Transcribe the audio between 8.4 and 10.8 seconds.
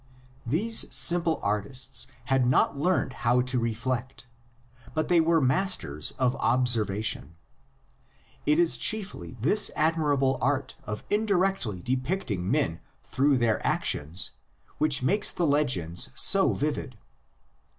It is chiefly this admirable art